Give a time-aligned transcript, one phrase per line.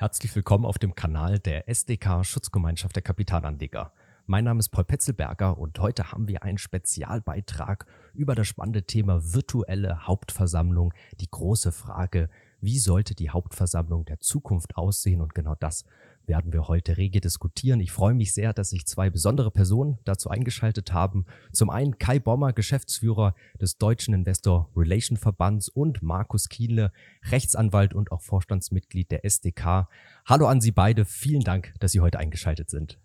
[0.00, 3.92] Herzlich willkommen auf dem Kanal der SDK Schutzgemeinschaft der Kapitalanleger.
[4.26, 7.84] Mein Name ist Paul Petzelberger und heute haben wir einen Spezialbeitrag
[8.14, 10.94] über das spannende Thema virtuelle Hauptversammlung.
[11.18, 12.30] Die große Frage,
[12.60, 15.20] wie sollte die Hauptversammlung der Zukunft aussehen?
[15.20, 15.84] Und genau das
[16.28, 17.80] werden wir heute rege diskutieren.
[17.80, 21.26] Ich freue mich sehr, dass sich zwei besondere Personen dazu eingeschaltet haben.
[21.52, 26.92] Zum einen Kai Bommer, Geschäftsführer des Deutschen Investor Relation Verbands und Markus Kienle,
[27.24, 29.88] Rechtsanwalt und auch Vorstandsmitglied der SDK.
[30.26, 31.04] Hallo an Sie beide.
[31.04, 33.00] Vielen Dank, dass Sie heute eingeschaltet sind.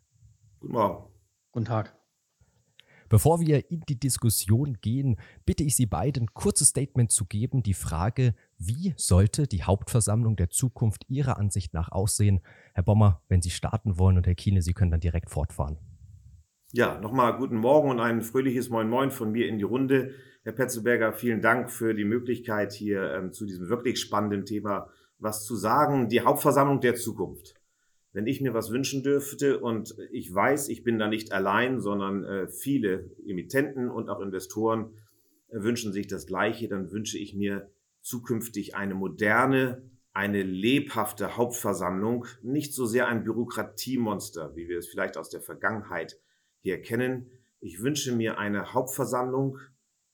[0.60, 1.04] Guten Morgen.
[1.52, 1.96] Guten Tag.
[3.10, 7.62] Bevor wir in die Diskussion gehen, bitte ich Sie beiden, ein kurzes Statement zu geben.
[7.62, 8.34] Die Frage,
[8.68, 12.42] wie sollte die Hauptversammlung der Zukunft Ihrer Ansicht nach aussehen?
[12.74, 15.78] Herr Bommer, wenn Sie starten wollen und Herr Kiene, Sie können dann direkt fortfahren.
[16.72, 20.12] Ja, nochmal guten Morgen und ein fröhliches Moin Moin von mir in die Runde.
[20.44, 24.90] Herr Petzelberger, vielen Dank für die Möglichkeit, hier ähm, zu diesem wirklich spannenden Thema
[25.20, 26.10] was zu sagen.
[26.10, 27.56] Die Hauptversammlung der Zukunft
[28.14, 32.24] wenn ich mir was wünschen dürfte und ich weiß, ich bin da nicht allein, sondern
[32.24, 34.94] äh, viele Emittenten und auch Investoren
[35.50, 37.72] äh, wünschen sich das Gleiche, dann wünsche ich mir
[38.04, 45.18] zukünftig eine moderne, eine lebhafte Hauptversammlung, nicht so sehr ein Bürokratiemonster, wie wir es vielleicht
[45.18, 46.20] aus der Vergangenheit
[46.60, 47.32] hier kennen.
[47.60, 49.58] Ich wünsche mir eine Hauptversammlung,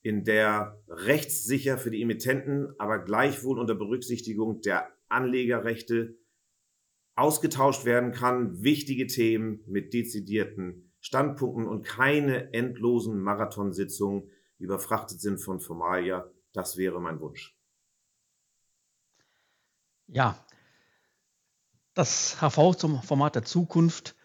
[0.02, 6.18] in der rechtssicher für die Emittenten, aber gleichwohl unter Berücksichtigung der Anlegerrechte
[7.16, 15.60] ausgetauscht werden kann, wichtige Themen mit dezidierten Standpunkten und keine endlosen Marathonsitzungen, überfrachtet sind von
[15.60, 16.32] Formalia.
[16.54, 17.59] Das wäre mein Wunsch.
[20.12, 20.44] Ja,
[21.94, 24.16] das HV zum Format der Zukunft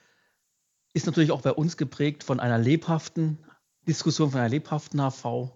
[0.95, 3.45] ist natürlich auch bei uns geprägt von einer lebhaften
[3.87, 5.53] Diskussion, von einer lebhaften HV,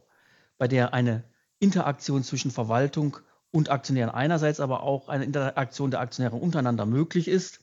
[0.59, 1.25] bei der eine
[1.61, 3.17] Interaktion zwischen Verwaltung
[3.51, 7.61] und Aktionären einerseits, aber auch eine Interaktion der Aktionäre untereinander möglich ist.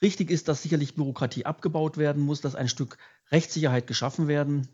[0.00, 2.96] Richtig ist, dass sicherlich Bürokratie abgebaut werden muss, dass ein Stück
[3.32, 4.68] Rechtssicherheit geschaffen werden,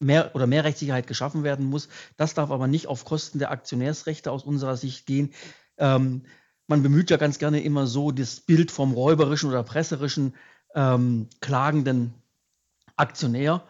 [0.00, 1.88] mehr oder mehr Rechtssicherheit geschaffen werden muss.
[2.16, 5.32] Das darf aber nicht auf Kosten der Aktionärsrechte aus unserer Sicht gehen.
[5.76, 6.24] Ähm,
[6.70, 10.34] man bemüht ja ganz gerne immer so das Bild vom räuberischen oder presserischen
[10.76, 12.14] ähm, klagenden
[12.94, 13.64] Aktionär.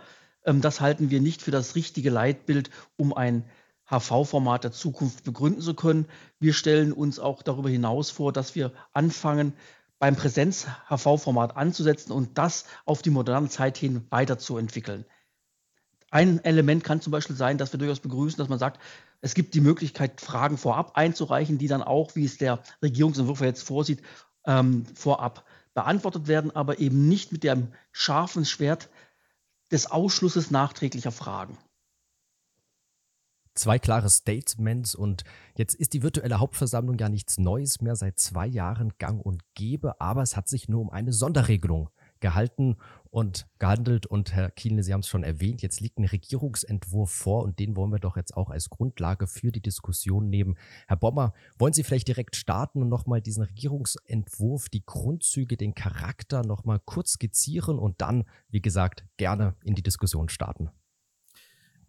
[0.44, 2.68] Ähm, das halten wir nicht für das richtige Leitbild,
[2.98, 3.46] um ein
[3.86, 6.06] HV-Format der Zukunft begründen zu können.
[6.40, 9.54] Wir stellen uns auch darüber hinaus vor, dass wir anfangen,
[9.98, 15.06] beim Präsenz-HV-Format anzusetzen und das auf die moderne Zeit hin weiterzuentwickeln.
[16.10, 18.78] Ein Element kann zum Beispiel sein, dass wir durchaus begrüßen, dass man sagt,
[19.20, 23.62] es gibt die Möglichkeit, Fragen vorab einzureichen, die dann auch, wie es der Regierungsentwurf jetzt
[23.62, 24.02] vorsieht,
[24.46, 25.44] ähm, vorab
[25.74, 28.88] beantwortet werden, aber eben nicht mit dem scharfen Schwert
[29.70, 31.58] des Ausschlusses nachträglicher Fragen.
[33.54, 35.24] Zwei klare Statements und
[35.56, 37.96] jetzt ist die virtuelle Hauptversammlung ja nichts Neues mehr.
[37.96, 42.76] Seit zwei Jahren gang und gäbe, aber es hat sich nur um eine Sonderregelung gehalten
[43.10, 44.06] und gehandelt.
[44.06, 47.76] Und Herr Kienle, Sie haben es schon erwähnt, jetzt liegt ein Regierungsentwurf vor und den
[47.76, 50.56] wollen wir doch jetzt auch als Grundlage für die Diskussion nehmen.
[50.86, 56.44] Herr Bommer, wollen Sie vielleicht direkt starten und nochmal diesen Regierungsentwurf, die Grundzüge, den Charakter
[56.44, 60.70] nochmal kurz skizzieren und dann, wie gesagt, gerne in die Diskussion starten?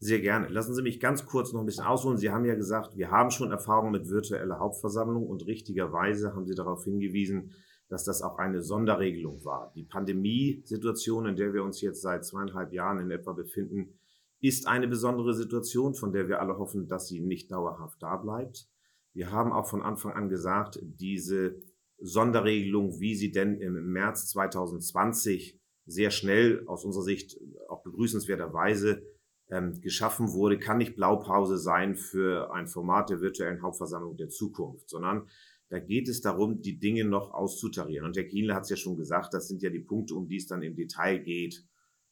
[0.04, 0.48] Sehr gerne.
[0.48, 2.18] Lassen Sie mich ganz kurz noch ein bisschen ausholen.
[2.18, 6.56] Sie haben ja gesagt, wir haben schon Erfahrung mit virtueller Hauptversammlung und richtigerweise haben Sie
[6.56, 7.52] darauf hingewiesen,
[7.92, 9.74] dass das auch eine Sonderregelung war.
[9.76, 14.00] Die Pandemiesituation, in der wir uns jetzt seit zweieinhalb Jahren in etwa befinden,
[14.40, 18.70] ist eine besondere Situation, von der wir alle hoffen, dass sie nicht dauerhaft da bleibt.
[19.12, 21.60] Wir haben auch von Anfang an gesagt, diese
[22.00, 27.38] Sonderregelung, wie sie denn im März 2020 sehr schnell aus unserer Sicht
[27.68, 29.04] auch begrüßenswerterweise
[29.50, 34.90] ähm, geschaffen wurde, kann nicht Blaupause sein für ein Format der virtuellen Hauptversammlung der Zukunft,
[34.90, 35.28] sondern
[35.72, 38.06] da geht es darum, die Dinge noch auszutarieren.
[38.06, 40.36] Und Herr Kienle hat es ja schon gesagt, das sind ja die Punkte, um die
[40.36, 41.66] es dann im Detail geht.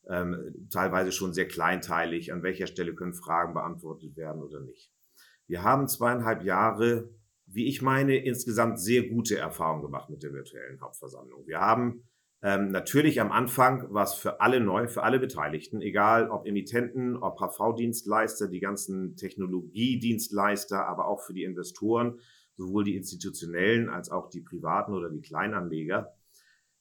[0.07, 4.93] Ähm, teilweise schon sehr kleinteilig, an welcher Stelle können Fragen beantwortet werden oder nicht.
[5.45, 7.09] Wir haben zweieinhalb Jahre,
[7.47, 11.45] wie ich meine, insgesamt sehr gute Erfahrungen gemacht mit der virtuellen Hauptversammlung.
[11.45, 12.03] Wir haben
[12.41, 17.17] ähm, natürlich am Anfang war es für alle neu, für alle Beteiligten, egal ob Emittenten,
[17.17, 22.21] ob HV-Dienstleister, die ganzen Technologiedienstleister, aber auch für die Investoren,
[22.59, 26.13] sowohl die institutionellen als auch die privaten oder die Kleinanleger.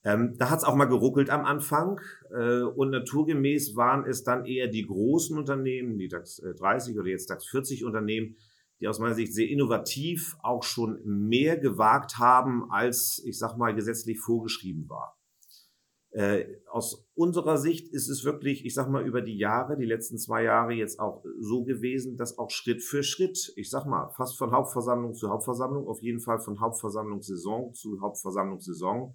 [0.04, 4.44] Ähm, da hat es auch mal geruckelt am Anfang äh, und naturgemäß waren es dann
[4.44, 8.36] eher die großen Unternehmen, die DAX 30 äh, oder jetzt DAX 40 Unternehmen,
[8.80, 13.74] die aus meiner Sicht sehr innovativ auch schon mehr gewagt haben, als ich sag mal
[13.74, 15.17] gesetzlich vorgeschrieben war.
[16.10, 20.18] Äh, aus unserer Sicht ist es wirklich, ich sag mal, über die Jahre, die letzten
[20.18, 24.38] zwei Jahre jetzt auch so gewesen, dass auch Schritt für Schritt, ich sag mal, fast
[24.38, 29.14] von Hauptversammlung zu Hauptversammlung, auf jeden Fall von Hauptversammlungssaison zu Hauptversammlungssaison,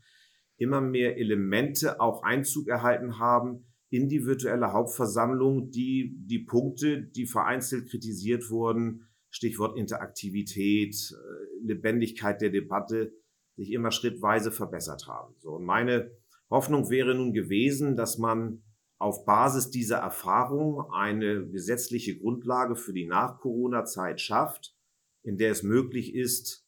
[0.58, 7.26] immer mehr Elemente auch Einzug erhalten haben in die virtuelle Hauptversammlung, die die Punkte, die
[7.26, 13.14] vereinzelt kritisiert wurden, Stichwort Interaktivität, äh, Lebendigkeit der Debatte,
[13.56, 15.36] sich immer schrittweise verbessert haben.
[15.40, 16.12] So, und meine
[16.50, 18.64] Hoffnung wäre nun gewesen, dass man
[19.00, 24.76] auf Basis dieser Erfahrung eine gesetzliche Grundlage für die Nach-Corona-Zeit schafft,
[25.24, 26.66] in der es möglich ist,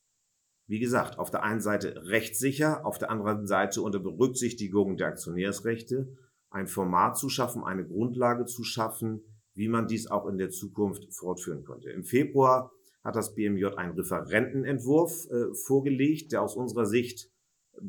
[0.68, 6.18] wie gesagt, auf der einen Seite rechtssicher, auf der anderen Seite unter Berücksichtigung der Aktionärsrechte
[6.50, 9.22] ein Format zu schaffen, eine Grundlage zu schaffen,
[9.54, 11.90] wie man dies auch in der Zukunft fortführen könnte.
[11.92, 12.72] Im Februar
[13.04, 17.30] hat das BMJ einen Referentenentwurf äh, vorgelegt, der aus unserer Sicht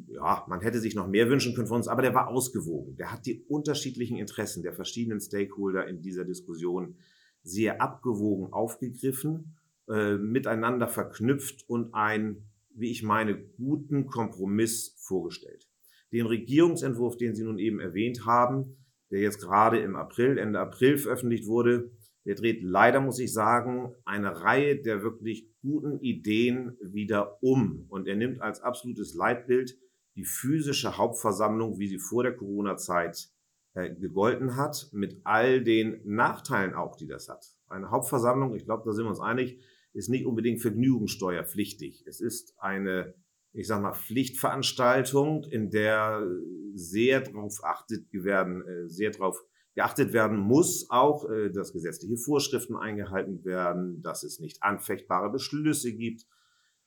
[0.08, 2.96] ja, man hätte sich noch mehr wünschen können von uns, aber der war ausgewogen.
[2.96, 6.96] Der hat die unterschiedlichen Interessen der verschiedenen Stakeholder in dieser Diskussion
[7.42, 9.56] sehr abgewogen aufgegriffen,
[9.88, 15.68] äh, miteinander verknüpft und einen, wie ich meine, guten Kompromiss vorgestellt.
[16.12, 18.76] Den Regierungsentwurf, den Sie nun eben erwähnt haben,
[19.10, 21.90] der jetzt gerade im April, Ende April veröffentlicht wurde,
[22.26, 27.86] der dreht leider, muss ich sagen, eine Reihe der wirklich guten Ideen wieder um.
[27.88, 29.78] Und er nimmt als absolutes Leitbild
[30.16, 33.28] die physische Hauptversammlung, wie sie vor der Corona-Zeit
[33.74, 37.46] äh, gegolten hat, mit all den Nachteilen auch, die das hat.
[37.68, 39.60] Eine Hauptversammlung, ich glaube, da sind wir uns einig,
[39.92, 42.06] ist nicht unbedingt vergnügungssteuerpflichtig.
[42.08, 43.14] Es ist eine,
[43.52, 46.26] ich sag mal, Pflichtveranstaltung, in der
[46.74, 49.45] sehr darauf achtet werden, äh, sehr darauf
[49.76, 55.92] geachtet werden muss, auch, äh, dass gesetzliche Vorschriften eingehalten werden, dass es nicht anfechtbare Beschlüsse
[55.92, 56.26] gibt.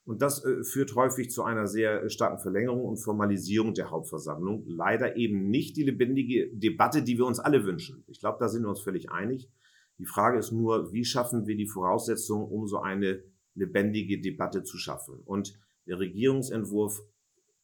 [0.05, 4.63] Und das äh, führt häufig zu einer sehr starken Verlängerung und Formalisierung der Hauptversammlung.
[4.65, 8.03] Leider eben nicht die lebendige Debatte, die wir uns alle wünschen.
[8.07, 9.51] Ich glaube, da sind wir uns völlig einig.
[9.99, 14.79] Die Frage ist nur, wie schaffen wir die Voraussetzungen, um so eine lebendige Debatte zu
[14.79, 15.19] schaffen?
[15.25, 15.53] Und
[15.85, 17.03] der Regierungsentwurf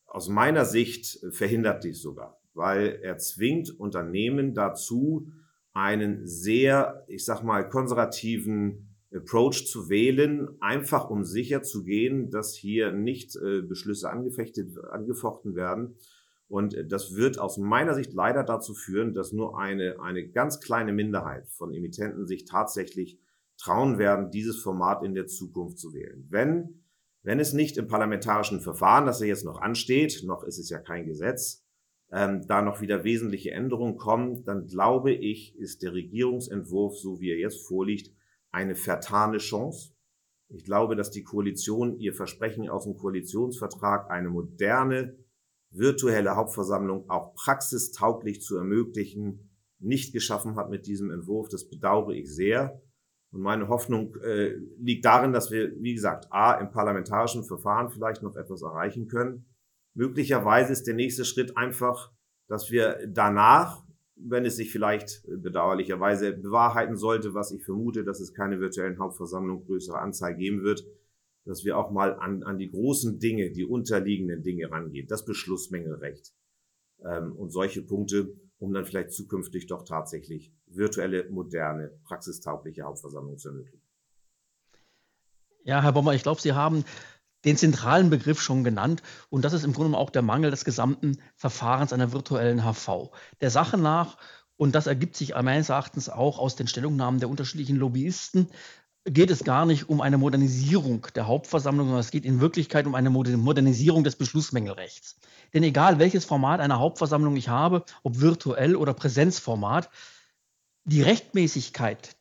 [0.05, 5.27] aus meiner Sicht verhindert dies sogar weil er zwingt Unternehmen dazu,
[5.73, 12.55] einen sehr, ich sag mal, konservativen Approach zu wählen, einfach um sicher zu gehen, dass
[12.55, 15.95] hier nicht äh, Beschlüsse angefechtet, angefochten werden.
[16.47, 20.93] Und das wird aus meiner Sicht leider dazu führen, dass nur eine, eine ganz kleine
[20.93, 23.19] Minderheit von Emittenten sich tatsächlich
[23.57, 26.27] trauen werden, dieses Format in der Zukunft zu wählen.
[26.29, 26.81] Wenn,
[27.23, 30.77] wenn es nicht im parlamentarischen Verfahren, das ja jetzt noch ansteht, noch ist es ja
[30.77, 31.64] kein Gesetz,
[32.11, 37.31] ähm, da noch wieder wesentliche Änderungen kommen, dann glaube ich, ist der Regierungsentwurf, so wie
[37.31, 38.11] er jetzt vorliegt,
[38.51, 39.93] eine vertane Chance.
[40.47, 45.17] Ich glaube, dass die Koalition ihr Versprechen aus dem Koalitionsvertrag, eine moderne,
[45.71, 49.49] virtuelle Hauptversammlung auch praxistauglich zu ermöglichen,
[49.79, 51.49] nicht geschaffen hat mit diesem Entwurf.
[51.49, 52.81] Das bedauere ich sehr.
[53.31, 58.23] Und meine Hoffnung äh, liegt darin, dass wir, wie gesagt, A, im parlamentarischen Verfahren vielleicht
[58.23, 59.45] noch etwas erreichen können
[59.95, 62.11] Möglicherweise ist der nächste Schritt einfach,
[62.47, 63.83] dass wir danach,
[64.15, 69.65] wenn es sich vielleicht bedauerlicherweise bewahrheiten sollte, was ich vermute, dass es keine virtuellen Hauptversammlungen
[69.65, 70.85] größerer Anzahl geben wird,
[71.45, 76.33] dass wir auch mal an, an die großen Dinge, die unterliegenden Dinge rangehen, das Beschlussmängelrecht
[77.03, 83.49] ähm, und solche Punkte, um dann vielleicht zukünftig doch tatsächlich virtuelle, moderne, praxistaugliche Hauptversammlungen zu
[83.49, 83.81] ermöglichen.
[85.63, 86.85] Ja, Herr Bommer, ich glaube, Sie haben
[87.45, 89.03] den zentralen Begriff schon genannt.
[89.29, 93.11] Und das ist im Grunde auch der Mangel des gesamten Verfahrens einer virtuellen HV.
[93.39, 94.17] Der Sache nach,
[94.57, 98.49] und das ergibt sich meines Erachtens auch aus den Stellungnahmen der unterschiedlichen Lobbyisten,
[99.07, 102.95] geht es gar nicht um eine Modernisierung der Hauptversammlung, sondern es geht in Wirklichkeit um
[102.95, 105.17] eine Modernisierung des Beschlussmängelrechts.
[105.53, 109.91] Denn egal welches Format einer Hauptversammlung ich habe, ob virtuell oder Präsenzformat,
[110.85, 112.15] die Rechtmäßigkeit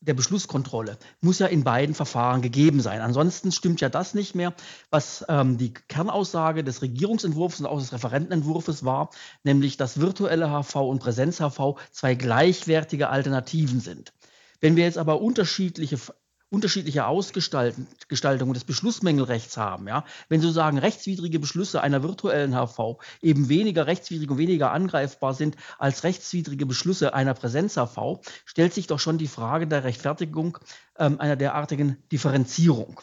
[0.00, 3.00] der Beschlusskontrolle muss ja in beiden Verfahren gegeben sein.
[3.00, 4.54] Ansonsten stimmt ja das nicht mehr,
[4.90, 9.10] was ähm, die Kernaussage des Regierungsentwurfs und auch des Referentenentwurfs war,
[9.42, 14.12] nämlich dass virtuelle HV und Präsenz-HV zwei gleichwertige Alternativen sind.
[14.60, 15.98] Wenn wir jetzt aber unterschiedliche
[16.50, 19.86] unterschiedliche Ausgestaltung des Beschlussmängelrechts haben.
[19.86, 20.04] Ja?
[20.28, 26.04] Wenn sozusagen rechtswidrige Beschlüsse einer virtuellen HV eben weniger rechtswidrig und weniger angreifbar sind als
[26.04, 30.58] rechtswidrige Beschlüsse einer Präsenz-HV, stellt sich doch schon die Frage der Rechtfertigung
[30.98, 33.00] ähm, einer derartigen Differenzierung.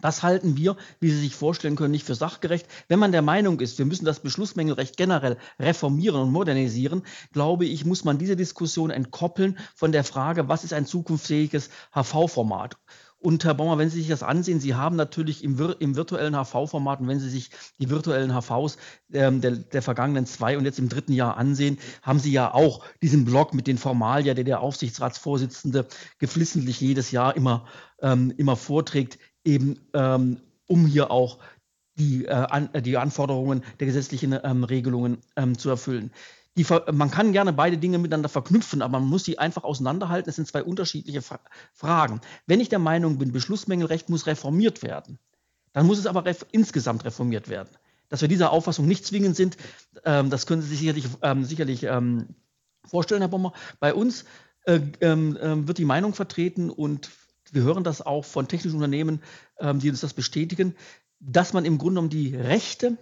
[0.00, 2.66] Das halten wir, wie Sie sich vorstellen können, nicht für sachgerecht.
[2.88, 7.02] Wenn man der Meinung ist, wir müssen das Beschlussmängelrecht generell reformieren und modernisieren,
[7.32, 12.76] glaube ich, muss man diese Diskussion entkoppeln von der Frage, was ist ein zukunftsfähiges HV-Format.
[13.20, 17.00] Und Herr Baumer, wenn Sie sich das ansehen, Sie haben natürlich im, im virtuellen HV-Format
[17.00, 17.50] und wenn Sie sich
[17.80, 18.76] die virtuellen HVs
[19.12, 22.84] ähm, der, der, vergangenen zwei und jetzt im dritten Jahr ansehen, haben Sie ja auch
[23.02, 25.88] diesen Blog mit den Formalia, der der Aufsichtsratsvorsitzende
[26.18, 27.66] geflissentlich jedes Jahr immer,
[28.00, 31.38] ähm, immer vorträgt, eben ähm, um hier auch
[31.98, 36.12] die, äh, an, die Anforderungen der gesetzlichen ähm, Regelungen ähm, zu erfüllen
[36.58, 40.28] die, man kann gerne beide Dinge miteinander verknüpfen, aber man muss sie einfach auseinanderhalten.
[40.28, 41.38] Es sind zwei unterschiedliche Fra
[41.72, 42.20] Fragen.
[42.46, 45.18] Wenn ich der Meinung bin, Beschlussmängelrecht muss reformiert werden,
[45.72, 47.68] dann muss es aber ref insgesamt reformiert werden.
[48.08, 49.56] Dass wir dieser Auffassung nicht zwingend sind,
[50.04, 52.34] ähm, das können Sie sich sicherlich, ähm, sicherlich ähm,
[52.84, 53.52] vorstellen, Herr Bommer.
[53.78, 54.24] Bei uns
[54.64, 57.08] äh, ähm, wird die Meinung vertreten und
[57.54, 59.22] wir hören das auch von technischen Unternehmen,
[59.58, 60.74] ähm, die uns das bestätigen,
[61.20, 62.96] dass man im Grunde genommen die Rechte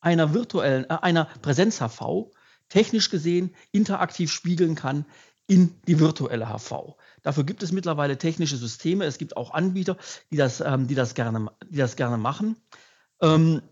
[0.00, 2.30] einer virtuellen, äh, einer Präsenz-HV
[2.68, 5.06] technisch gesehen interaktiv spiegeln kann
[5.46, 6.96] in die virtuelle HV.
[7.22, 9.04] Dafür gibt es mittlerweile technische Systeme.
[9.04, 9.96] Es gibt auch Anbieter,
[10.30, 12.56] die das, ähm, die das, gerne, die das gerne machen.
[13.20, 13.62] Ähm,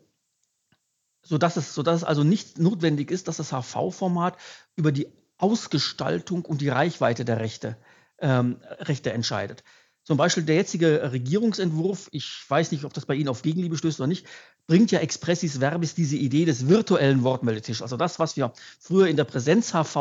[1.23, 4.37] sodass, es, sodass es also nicht notwendig ist, dass das HV-Format
[4.77, 5.09] über die
[5.39, 7.77] Ausgestaltung und die Reichweite der Rechte,
[8.23, 9.63] ähm, Rechte entscheidet.
[10.05, 14.01] Zum Beispiel der jetzige Regierungsentwurf, ich weiß nicht, ob das bei Ihnen auf Gegenliebe stößt
[14.01, 14.27] oder nicht,
[14.67, 17.83] bringt ja expressis verbis diese Idee des virtuellen Wortmeldetisches.
[17.83, 19.95] Also das, was wir früher in der Präsenz-HV,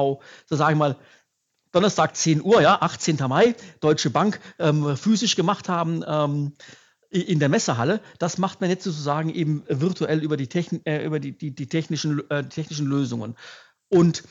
[0.45, 0.97] so sage ich mal,
[1.71, 3.17] Donnerstag 10 Uhr, ja, 18.
[3.27, 6.53] Mai, Deutsche Bank, ähm, physisch gemacht haben ähm,
[7.09, 11.19] in der Messehalle, das macht man jetzt sozusagen eben virtuell über die, Techn äh, über
[11.19, 13.35] die, die, die technischen, äh, technischen Lösungen.
[13.89, 14.23] Und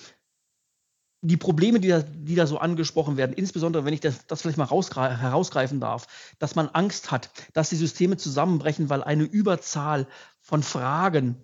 [1.23, 4.57] die Probleme, die da, die da so angesprochen werden, insbesondere wenn ich das, das vielleicht
[4.57, 6.07] mal herausgreifen darf,
[6.39, 10.07] dass man Angst hat, dass die Systeme zusammenbrechen, weil eine Überzahl
[10.41, 11.37] von Fragen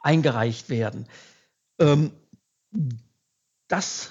[0.00, 1.08] eingereicht werden.
[1.78, 2.12] Ähm,
[3.68, 4.10] das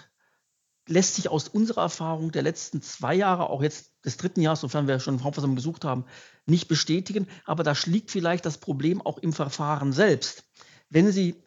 [0.88, 4.88] lässt sich aus unserer Erfahrung der letzten zwei Jahre, auch jetzt des dritten Jahres, sofern
[4.88, 6.06] wir schon Hauptversammlung gesucht haben,
[6.46, 7.28] nicht bestätigen.
[7.46, 10.46] Aber da liegt vielleicht das Problem auch im Verfahren selbst.
[10.90, 11.42] Wenn Sie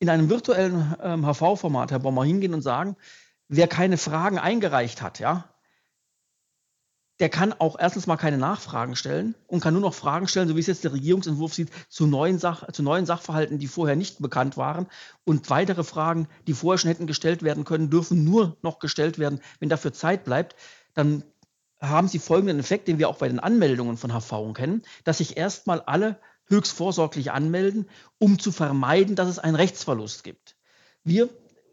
[0.00, 2.96] in einem virtuellen ähm, HV-Format, Herr Bommer, hingehen und sagen,
[3.48, 5.44] wer keine Fragen eingereicht hat, ja,
[7.20, 10.56] der kann auch erstens mal keine Nachfragen stellen und kann nur noch Fragen stellen, so
[10.56, 14.22] wie es jetzt der Regierungsentwurf sieht, zu neuen, Sach zu neuen Sachverhalten, die vorher nicht
[14.22, 14.86] bekannt waren.
[15.24, 19.40] Und weitere Fragen, die vorher schon hätten gestellt werden können, dürfen nur noch gestellt werden,
[19.58, 20.56] wenn dafür Zeit bleibt.
[20.94, 21.22] Dann
[21.78, 25.36] haben Sie folgenden Effekt, den wir auch bei den Anmeldungen von HV kennen, dass sich
[25.36, 26.18] erstmal alle
[26.50, 27.88] höchst vorsorglich anmelden,
[28.18, 30.56] um zu vermeiden, dass es einen Rechtsverlust gibt.
[31.04, 31.30] Wir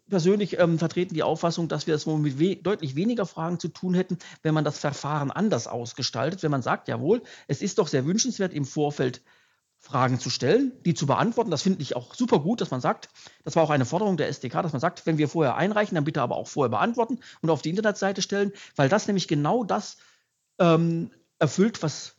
[0.09, 3.67] persönlich ähm, vertreten die Auffassung, dass wir es wohl mit we deutlich weniger Fragen zu
[3.67, 7.87] tun hätten, wenn man das Verfahren anders ausgestaltet, wenn man sagt, jawohl, es ist doch
[7.87, 9.21] sehr wünschenswert, im Vorfeld
[9.79, 11.51] Fragen zu stellen, die zu beantworten.
[11.51, 13.09] Das finde ich auch super gut, dass man sagt,
[13.43, 16.03] das war auch eine Forderung der SDK, dass man sagt, wenn wir vorher einreichen, dann
[16.03, 19.97] bitte aber auch vorher beantworten und auf die Internetseite stellen, weil das nämlich genau das
[20.59, 22.16] ähm, erfüllt, was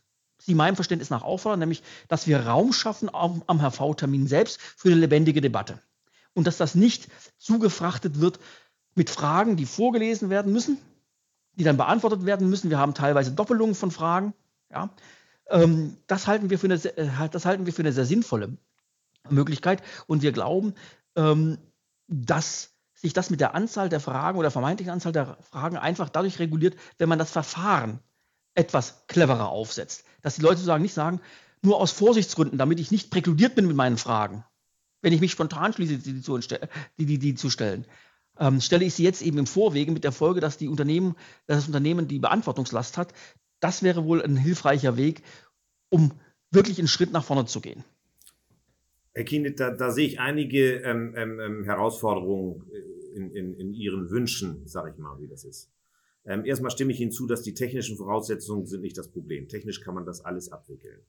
[0.49, 4.87] Sie meinem Verständnis nach auffordern, nämlich, dass wir Raum schaffen am, am HV-Termin selbst für
[4.87, 5.79] eine lebendige Debatte.
[6.33, 8.39] Und dass das nicht zugefrachtet wird
[8.95, 10.79] mit Fragen, die vorgelesen werden müssen,
[11.53, 12.71] die dann beantwortet werden müssen.
[12.71, 14.33] Wir haben teilweise Doppelungen von Fragen.
[14.71, 14.89] Ja.
[15.51, 18.57] Ähm, das, halten wir für eine, äh, das halten wir für eine sehr sinnvolle
[19.29, 19.83] Möglichkeit.
[20.07, 20.73] Und wir glauben,
[21.15, 21.59] ähm,
[22.07, 26.39] dass sich das mit der Anzahl der Fragen oder vermeintlichen Anzahl der Fragen einfach dadurch
[26.39, 27.99] reguliert, wenn man das Verfahren
[28.55, 30.05] etwas cleverer aufsetzt.
[30.21, 31.21] Dass die Leute sozusagen nicht sagen,
[31.61, 34.43] nur aus Vorsichtsgründen, damit ich nicht präkludiert bin mit meinen Fragen,
[35.01, 37.85] wenn ich mich spontan schließe, die, zu, die, die, die zu stellen,
[38.37, 41.15] ähm, stelle ich sie jetzt eben im Vorwege mit der Folge, dass die Unternehmen,
[41.47, 43.13] dass das Unternehmen die Beantwortungslast hat.
[43.59, 45.23] Das wäre wohl ein hilfreicher Weg,
[45.89, 46.13] um
[46.51, 47.83] wirklich einen Schritt nach vorne zu gehen.
[49.13, 53.73] Herr Kienet, da, da sehe ich einige ähm, ähm, ähm Herausforderungen äh, in, in, in
[53.73, 55.69] Ihren Wünschen, sage ich mal, wie das ist.
[56.25, 59.47] Ähm, erstmal stimme ich Ihnen zu, dass die technischen Voraussetzungen sind nicht das Problem.
[59.47, 61.01] Technisch kann man das alles abwickeln.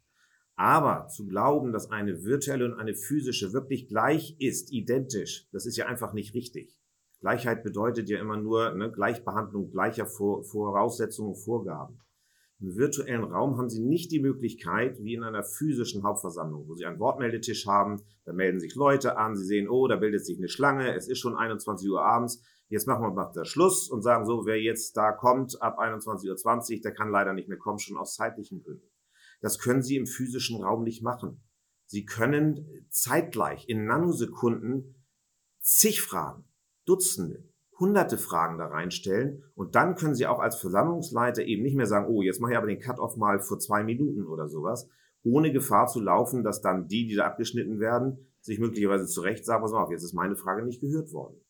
[0.57, 5.77] Aber zu glauben, dass eine virtuelle und eine physische wirklich gleich ist, identisch, das ist
[5.77, 6.77] ja einfach nicht richtig.
[7.21, 12.01] Gleichheit bedeutet ja immer nur ne, Gleichbehandlung gleicher Vor Voraussetzungen und Vorgaben.
[12.61, 16.85] Im virtuellen Raum haben Sie nicht die Möglichkeit, wie in einer physischen Hauptversammlung, wo Sie
[16.85, 20.49] einen Wortmeldetisch haben, da melden sich Leute an, Sie sehen, oh, da bildet sich eine
[20.49, 24.47] Schlange, es ist schon 21 Uhr abends, jetzt machen wir mal Schluss und sagen so,
[24.47, 28.15] wer jetzt da kommt ab 21.20 Uhr, der kann leider nicht mehr kommen, schon aus
[28.15, 28.89] zeitlichen Gründen.
[29.41, 31.43] Das können Sie im physischen Raum nicht machen.
[31.87, 35.05] Sie können zeitgleich in Nanosekunden
[35.59, 36.45] zig Fragen,
[36.87, 37.45] Dutzende,
[37.79, 42.07] hunderte Fragen da reinstellen und dann können Sie auch als Versammlungsleiter eben nicht mehr sagen,
[42.09, 44.89] oh, jetzt mache ich aber den Cut-off mal vor zwei Minuten oder sowas,
[45.23, 49.63] ohne Gefahr zu laufen, dass dann die, die da abgeschnitten werden, sich möglicherweise zurecht sagen,
[49.63, 51.41] pass mal auf, jetzt ist meine Frage nicht gehört worden.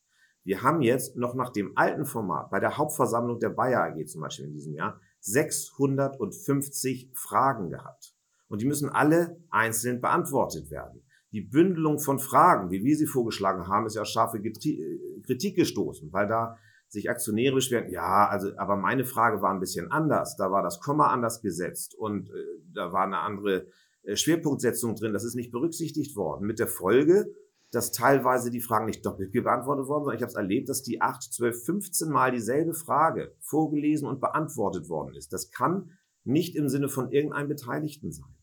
[0.42, 4.23] Wir haben jetzt noch nach dem alten Format bei der Hauptversammlung der Bayer AG zum
[4.23, 8.14] Beispiel in diesem Jahr 650 Fragen gehabt.
[8.49, 11.02] Und die müssen alle einzeln beantwortet werden.
[11.32, 16.12] Die Bündelung von Fragen, wie wir sie vorgeschlagen haben, ist ja scharfe äh, Kritik gestoßen,
[16.12, 16.56] weil da
[16.88, 20.37] sich Aktionäre beschweren, ja, also, aber meine Frage war ein bisschen anders.
[20.37, 22.32] Da war das Komma anders gesetzt und äh,
[22.75, 23.68] da war eine andere
[24.02, 25.12] äh, Schwerpunktsetzung drin.
[25.12, 26.47] Das ist nicht berücksichtigt worden.
[26.47, 27.32] Mit der Folge,
[27.70, 30.14] dass teilweise die Fragen nicht doppelt beantwortet worden sind.
[30.14, 34.88] Ich habe es erlebt, dass die 8, 12, 15 Mal dieselbe Frage vorgelesen und beantwortet
[34.88, 35.32] worden ist.
[35.32, 35.92] Das kann
[36.24, 38.34] nicht im Sinne von irgendeinem Beteiligten sein.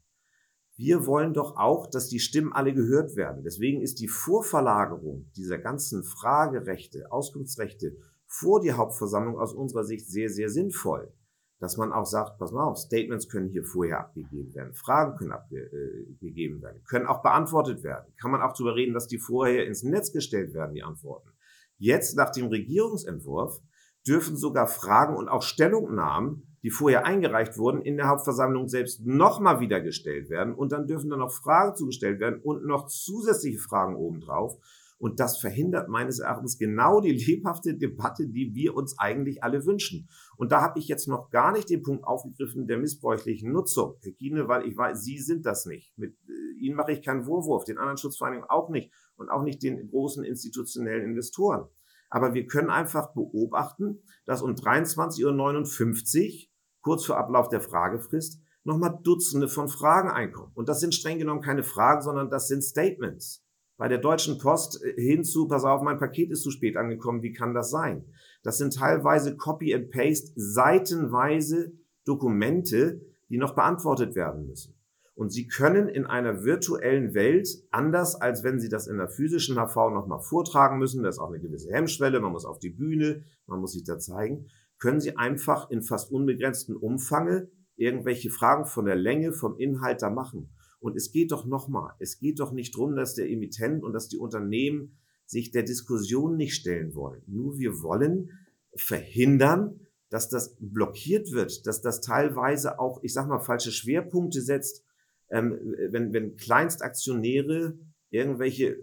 [0.75, 3.43] Wir wollen doch auch, dass die Stimmen alle gehört werden.
[3.43, 10.29] Deswegen ist die Vorverlagerung dieser ganzen Fragerechte, Auskunftsrechte vor die Hauptversammlung aus unserer Sicht sehr,
[10.29, 11.11] sehr sinnvoll
[11.59, 15.31] dass man auch sagt, pass mal auf, Statements können hier vorher abgegeben werden, Fragen können
[15.31, 18.13] abgegeben äh, werden, können auch beantwortet werden.
[18.19, 21.29] Kann man auch darüber reden, dass die vorher ins Netz gestellt werden, die Antworten.
[21.77, 23.59] Jetzt nach dem Regierungsentwurf
[24.07, 29.59] dürfen sogar Fragen und auch Stellungnahmen, die vorher eingereicht wurden, in der Hauptversammlung selbst nochmal
[29.59, 33.95] wieder gestellt werden und dann dürfen dann noch Fragen zugestellt werden und noch zusätzliche Fragen
[33.95, 34.57] obendrauf.
[34.99, 40.09] Und das verhindert meines Erachtens genau die lebhafte Debatte, die wir uns eigentlich alle wünschen.
[40.37, 43.95] Und da habe ich jetzt noch gar nicht den Punkt aufgegriffen der missbräuchlichen Nutzung.
[44.01, 45.95] Herr Kiene, weil ich weiß, Sie sind das nicht.
[45.97, 49.61] Mit äh, Ihnen mache ich keinen Vorwurf, den anderen Schutzvereinigungen auch nicht und auch nicht
[49.61, 51.67] den großen institutionellen Investoren.
[52.09, 56.47] Aber wir können einfach beobachten, dass um 23.59 Uhr,
[56.81, 60.51] kurz vor Ablauf der Fragefrist, nochmal Dutzende von Fragen einkommen.
[60.55, 63.46] Und das sind streng genommen keine Fragen, sondern das sind Statements
[63.77, 67.31] bei der Deutschen Post äh, hinzu, pass auf, mein Paket ist zu spät angekommen, wie
[67.31, 68.05] kann das sein?
[68.43, 71.73] Das sind teilweise Copy and Paste, seitenweise
[72.05, 74.73] Dokumente, die noch beantwortet werden müssen.
[75.13, 79.55] Und Sie können in einer virtuellen Welt, anders als wenn Sie das in der physischen
[79.55, 83.23] HV nochmal vortragen müssen, da ist auch eine gewisse Hemmschwelle, man muss auf die Bühne,
[83.47, 84.45] man muss sich da zeigen,
[84.79, 90.09] können Sie einfach in fast unbegrenzten Umfange irgendwelche Fragen von der Länge, vom Inhalt da
[90.09, 90.49] machen.
[90.79, 94.07] Und es geht doch nochmal, es geht doch nicht drum, dass der Emittent und dass
[94.07, 97.21] die Unternehmen sich der Diskussion nicht stellen wollen.
[97.27, 98.31] Nur wir wollen
[98.75, 99.79] verhindern,
[100.09, 104.83] dass das blockiert wird, dass das teilweise auch, ich sag mal, falsche Schwerpunkte setzt,
[105.29, 107.77] ähm, wenn, wenn Kleinstaktionäre
[108.09, 108.77] irgendwelche äh,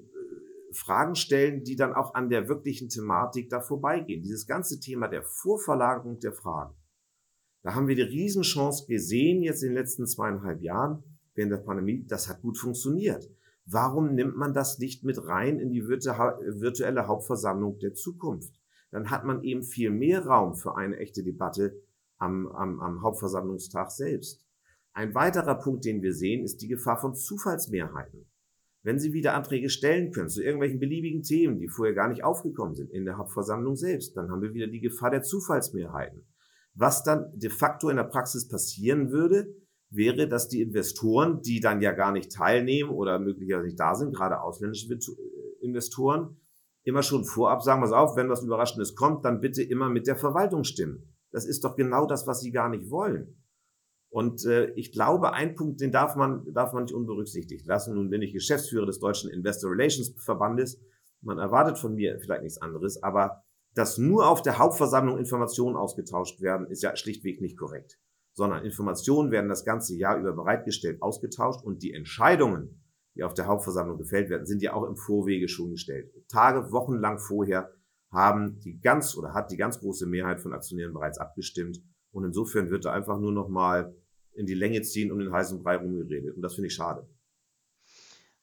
[0.73, 4.23] Fragen stellen, die dann auch an der wirklichen Thematik da vorbeigehen.
[4.23, 6.75] Dieses ganze Thema der Vorverlagerung der Fragen.
[7.63, 11.03] Da haben wir die Riesenchance gesehen jetzt in den letzten zweieinhalb Jahren,
[11.35, 13.29] während der Pandemie, das hat gut funktioniert.
[13.67, 18.55] Warum nimmt man das nicht mit rein in die virtuelle Hauptversammlung der Zukunft?
[18.91, 21.81] Dann hat man eben viel mehr Raum für eine echte Debatte
[22.19, 24.45] am, am, am Hauptversammlungstag selbst.
[24.93, 28.27] Ein weiterer Punkt, den wir sehen, ist die Gefahr von Zufallsmehrheiten.
[28.85, 32.75] Wenn Sie wieder Anträge stellen können zu irgendwelchen beliebigen Themen, die vorher gar nicht aufgekommen
[32.75, 36.27] sind in der Hauptversammlung selbst, dann haben wir wieder die Gefahr der Zufallsmehrheiten.
[36.75, 39.57] Was dann de facto in der Praxis passieren würde,
[39.95, 44.15] wäre, dass die Investoren, die dann ja gar nicht teilnehmen oder möglicherweise nicht da sind,
[44.15, 46.37] gerade ausländische äh, Investoren,
[46.83, 50.17] immer schon vorab sagen, pass auf, wenn was Überraschendes kommt, dann bitte immer mit der
[50.17, 51.15] Verwaltung stimmen.
[51.31, 53.41] Das ist doch genau das, was sie gar nicht wollen.
[54.11, 57.95] Und äh, ich glaube, ein Punkt, den darf man, darf man nicht unberücksichtigt lassen.
[57.95, 60.81] Nun bin ich Geschäftsführer des Deutschen Investor Relations Verbandes.
[61.21, 63.43] Man erwartet von mir vielleicht nichts anderes, aber
[63.75, 67.99] dass nur auf der Hauptversammlung Informationen ausgetauscht werden, ist ja schlichtweg nicht korrekt
[68.35, 72.83] sondern Informationen werden das ganze Jahr über bereitgestellt, ausgetauscht und die Entscheidungen,
[73.15, 76.13] die auf der Hauptversammlung gefällt werden, sind ja auch im Vorwege schon gestellt.
[76.29, 77.71] Tage, Wochen lang vorher
[78.11, 81.81] haben die ganz oder hat die ganz große Mehrheit von Aktionären bereits abgestimmt
[82.13, 83.95] und insofern wird da einfach nur noch mal
[84.33, 87.09] in die Länge ziehen um den heißen Brei rumgeredet und das finde ich schade.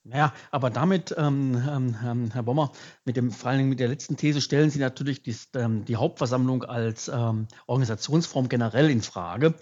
[0.04, 2.72] Naja, aber damit, ähm, ähm, ähm, Herr Bommer,
[3.06, 5.96] mit dem, vor allen Dingen mit der letzten These stellen Sie natürlich die, ähm, die
[5.96, 9.54] Hauptversammlung als ähm, Organisationsform generell in Frage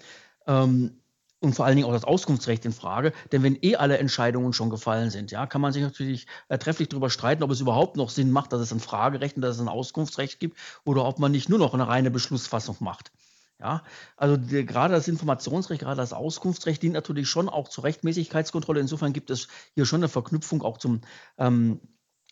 [0.46, 1.02] ähm,
[1.40, 3.12] und vor allen Dingen auch das Auskunftsrecht in Frage.
[3.32, 6.88] Denn wenn eh alle Entscheidungen schon gefallen sind, ja, kann man sich natürlich äh, trefflich
[6.88, 9.60] darüber streiten, ob es überhaupt noch Sinn macht, dass es ein Fragerecht und dass es
[9.60, 13.12] ein Auskunftsrecht gibt oder ob man nicht nur noch eine reine Beschlussfassung macht.
[13.60, 13.82] Ja,
[14.16, 18.80] also die, gerade das Informationsrecht, gerade das Auskunftsrecht dient natürlich schon auch zur Rechtmäßigkeitskontrolle.
[18.80, 21.02] Insofern gibt es hier schon eine Verknüpfung auch zum,
[21.36, 21.80] ähm,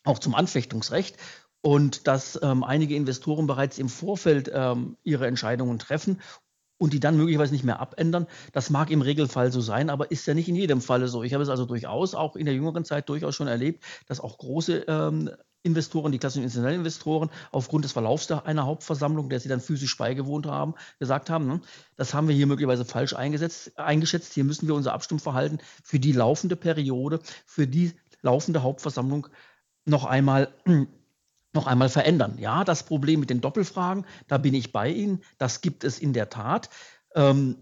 [0.04, 1.16] auch zum Anfechtungsrecht.
[1.60, 6.20] Und dass ähm, einige Investoren bereits im Vorfeld ähm, ihre Entscheidungen treffen
[6.78, 8.26] und die dann möglicherweise nicht mehr abändern.
[8.52, 11.24] Das mag im Regelfall so sein, aber ist ja nicht in jedem Falle so.
[11.24, 14.38] Ich habe es also durchaus auch in der jüngeren Zeit durchaus schon erlebt, dass auch
[14.38, 15.30] große ähm,
[15.68, 20.46] Investoren, die klassischen institutionellen Investoren, aufgrund des Verlaufs einer Hauptversammlung, der sie dann physisch beigewohnt
[20.46, 21.60] haben, gesagt haben, ne,
[21.96, 24.32] das haben wir hier möglicherweise falsch eingesetzt, eingeschätzt.
[24.34, 29.28] Hier müssen wir unser Abstimmverhalten für die laufende Periode, für die laufende Hauptversammlung
[29.84, 30.52] noch einmal
[31.52, 32.36] noch einmal verändern.
[32.38, 36.12] Ja, das Problem mit den Doppelfragen, da bin ich bei Ihnen, das gibt es in
[36.12, 36.68] der Tat.
[37.14, 37.56] Ähm,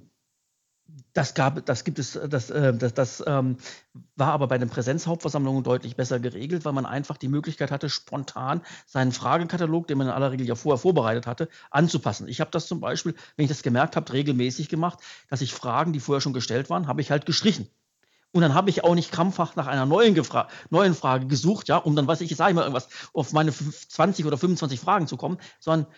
[1.13, 3.57] das, gab, das gibt es, das, äh, das, das ähm,
[4.17, 8.61] war aber bei den Präsenzhauptversammlungen deutlich besser geregelt, weil man einfach die Möglichkeit hatte, spontan
[8.87, 12.29] seinen Fragekatalog, den man in aller Regel ja vorher vorbereitet hatte, anzupassen.
[12.29, 15.93] Ich habe das zum Beispiel, wenn ich das gemerkt habe, regelmäßig gemacht, dass ich Fragen,
[15.93, 17.69] die vorher schon gestellt waren, habe ich halt gestrichen.
[18.33, 21.79] Und dann habe ich auch nicht krampfhaft nach einer neuen, Gefra neuen Frage gesucht, ja,
[21.79, 25.17] um dann, weiß ich, sage ich mal irgendwas, auf meine 20 oder 25 Fragen zu
[25.17, 25.91] kommen, sondern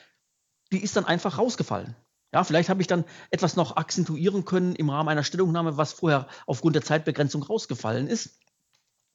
[0.71, 1.97] die ist dann einfach rausgefallen.
[2.33, 6.29] Ja, vielleicht habe ich dann etwas noch akzentuieren können im Rahmen einer Stellungnahme, was vorher
[6.47, 8.39] aufgrund der Zeitbegrenzung rausgefallen ist.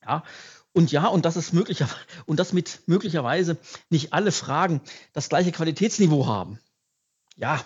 [0.02, 0.24] Ja,
[0.72, 3.58] und ja, und das ist möglicherweise, und das mit möglicherweise
[3.90, 4.82] nicht alle Fragen
[5.14, 6.60] das gleiche Qualitätsniveau haben.
[7.36, 7.64] Ja,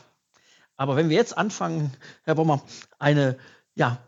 [0.75, 2.61] aber wenn wir jetzt anfangen, Herr Bommer,
[2.99, 3.37] eine
[3.73, 3.99] ja,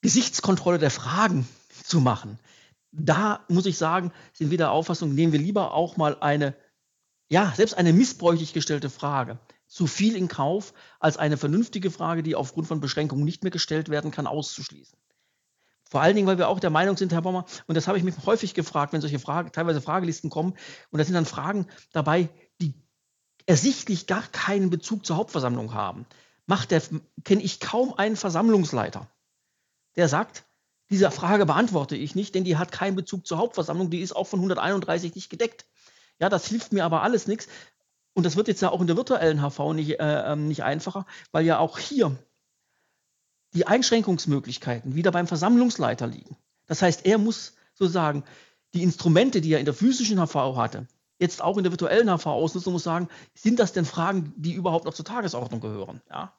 [0.00, 1.46] Gesichtskontrolle der Fragen
[1.84, 2.38] zu machen,
[2.90, 6.56] da muss ich sagen, sind wir der Auffassung, nehmen wir lieber auch mal eine,
[7.28, 9.38] ja, selbst eine missbräuchlich gestellte Frage
[9.70, 13.88] zu viel in Kauf, als eine vernünftige Frage, die aufgrund von Beschränkungen nicht mehr gestellt
[13.88, 14.98] werden kann, auszuschließen.
[15.88, 18.02] Vor allen Dingen, weil wir auch der Meinung sind, Herr Bommer, und das habe ich
[18.02, 20.54] mich häufig gefragt, wenn solche Fragen, teilweise Fragelisten kommen,
[20.90, 22.28] und da sind dann Fragen dabei,
[22.60, 22.74] die
[23.46, 26.04] ersichtlich gar keinen Bezug zur Hauptversammlung haben.
[26.46, 26.82] Macht der,
[27.22, 29.08] kenne ich kaum einen Versammlungsleiter,
[29.94, 30.44] der sagt,
[30.90, 34.26] diese Frage beantworte ich nicht, denn die hat keinen Bezug zur Hauptversammlung, die ist auch
[34.26, 35.64] von 131 nicht gedeckt.
[36.18, 37.48] Ja, das hilft mir aber alles nichts,
[38.14, 41.06] und das wird jetzt ja auch in der virtuellen HV nicht, äh, ähm, nicht einfacher,
[41.32, 42.16] weil ja auch hier
[43.54, 46.36] die Einschränkungsmöglichkeiten wieder beim Versammlungsleiter liegen.
[46.66, 48.24] Das heißt, er muss sozusagen
[48.74, 50.86] die Instrumente, die er in der physischen HV hatte,
[51.18, 54.54] jetzt auch in der virtuellen HV ausnutzen und muss sagen, sind das denn Fragen, die
[54.54, 56.00] überhaupt noch zur Tagesordnung gehören?
[56.08, 56.32] Ja?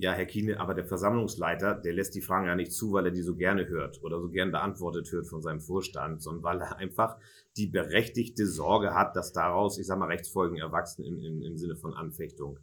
[0.00, 3.10] Ja, Herr Kiene, aber der Versammlungsleiter, der lässt die Fragen ja nicht zu, weil er
[3.10, 6.76] die so gerne hört oder so gern beantwortet hört von seinem Vorstand, sondern weil er
[6.76, 7.16] einfach
[7.56, 11.74] die berechtigte Sorge hat, dass daraus, ich sag mal, Rechtsfolgen erwachsen im, im, im Sinne
[11.74, 12.60] von Anfechtung.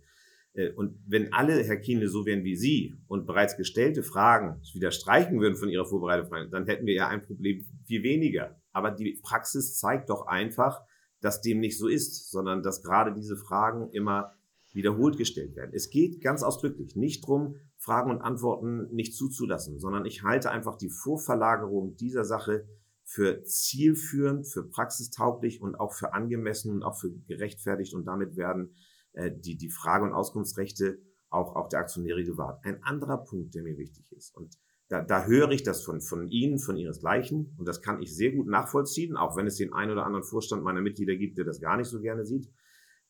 [0.53, 4.91] Äh, und wenn alle, Herr Kiene, so wären wie Sie und bereits gestellte Fragen wieder
[4.91, 8.55] streichen würden von Ihrer Vorbereitung, dann hätten wir ja ein Problem viel weniger.
[8.71, 10.83] Aber die Praxis zeigt doch einfach,
[11.19, 14.34] dass dem nicht so ist, sondern dass gerade diese Fragen immer
[14.75, 15.71] wiederholt gestellt werden.
[15.73, 20.77] Es geht ganz ausdrücklich nicht darum, Fragen und Antworten nicht zuzulassen, sondern ich halte einfach
[20.77, 22.67] die Vorverlagerung dieser Sache
[23.03, 28.75] für zielführend, für praxistauglich und auch für angemessen und auch für gerechtfertigt und damit werden
[29.13, 32.63] äh, die, die Frage- und Auskunftsrechte auch, auch der Aktionäre gewahrt.
[32.65, 34.57] Ein anderer Punkt, der mir wichtig ist und
[34.87, 38.31] da, da höre ich das von, von Ihnen, von Ihresgleichen und das kann ich sehr
[38.31, 41.61] gut nachvollziehen, auch wenn es den einen oder anderen Vorstand meiner Mitglieder gibt, der das
[41.61, 42.51] gar nicht so gerne sieht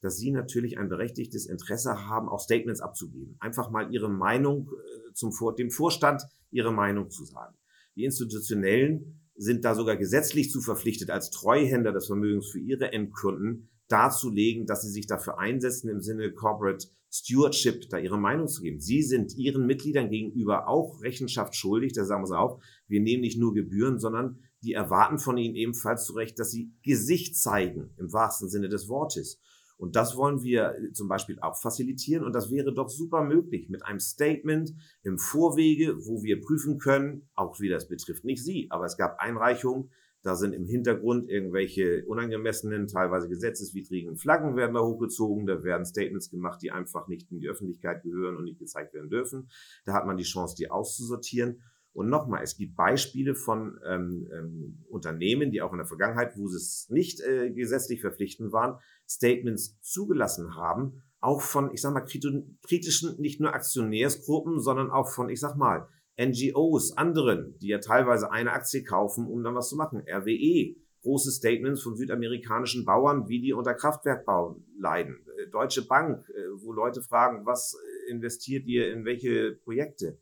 [0.06, 3.36] dass Sie natürlich ein berechtigtes Interesse haben, auch Statements abzugeben.
[3.40, 7.56] Einfach mal Ihre Meinung äh, zum Vor dem Vorstand Ihre Meinung zu sagen.
[7.96, 13.70] Die Institutionellen sind da sogar gesetzlich zu verpflichtet, als Treuhänder des Vermögens für ihre Endkunden
[13.88, 18.80] darzulegen, dass sie sich dafür einsetzen, im Sinne Corporate Stewardship da ihre Meinung zu geben.
[18.80, 23.22] Sie sind ihren Mitgliedern gegenüber auch Rechenschaft schuldig, da sagen wir es auch, wir nehmen
[23.22, 27.94] nicht nur Gebühren, sondern die erwarten von ihnen ebenfalls zu Recht, dass sie Gesicht zeigen,
[27.98, 29.40] im wahrsten Sinne des Wortes.
[29.78, 32.24] Und das wollen wir äh, zum Beispiel auch facilitieren.
[32.24, 37.28] Und das wäre doch super möglich mit einem Statement im Vorwege, wo wir prüfen können,
[37.34, 39.90] auch wie das betrifft nicht Sie, aber es gab Einreichungen,
[40.26, 45.46] da sind im Hintergrund irgendwelche unangemessenen, teilweise gesetzeswidrigen Flaggen werden da hochgezogen.
[45.46, 49.12] Da werden Statements gemacht, die einfach nicht in die Öffentlichkeit gehören und nicht gezeigt werden
[49.12, 49.50] dürfen.
[49.86, 51.62] Da hat man die Chance, die auszusortieren.
[51.94, 56.48] Und nochmal, es gibt Beispiele von ähm, ähm, Unternehmen, die auch in der Vergangenheit, wo
[56.48, 62.06] sie es nicht äh, gesetzlich verpflichtend waren, Statements zugelassen haben, auch von, ich sag mal,
[62.06, 65.88] kritischen, nicht nur Aktionärsgruppen, sondern auch von, ich sag mal,
[66.20, 70.04] NGOs, anderen, die ja teilweise eine Aktie kaufen, um dann was zu machen.
[70.08, 75.26] RWE, große Statements von südamerikanischen Bauern, wie die unter Kraftwerkbau leiden.
[75.38, 77.78] Äh, Deutsche Bank, äh, wo Leute fragen, was
[78.10, 80.20] investiert ihr in welche Projekte?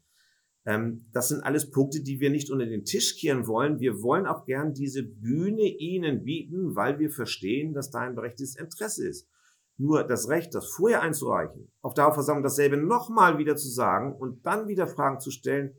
[0.65, 3.79] Ähm, das sind alles Punkte, die wir nicht unter den Tisch kehren wollen.
[3.79, 8.55] Wir wollen auch gern diese Bühne Ihnen bieten, weil wir verstehen, dass da ein berechtigtes
[8.55, 9.29] Interesse ist.
[9.77, 14.45] Nur das Recht, das vorher einzureichen, auf der Hauptversammlung dasselbe nochmal wieder zu sagen und
[14.45, 15.75] dann wieder Fragen zu stellen,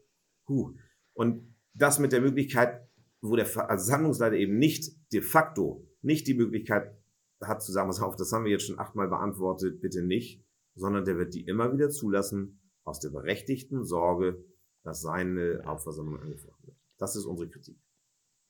[0.49, 0.75] huh.
[1.13, 2.89] Und das mit der Möglichkeit,
[3.21, 6.95] wo der Versammlungsleiter eben nicht de facto nicht die Möglichkeit
[7.43, 10.45] hat zu sagen, was auf, das haben wir jetzt schon achtmal beantwortet, bitte nicht,
[10.75, 14.45] sondern der wird die immer wieder zulassen aus der berechtigten Sorge,
[14.85, 16.77] dass seine Hauptversammlung angefochten wird.
[16.99, 17.77] Das ist unsere Kritik.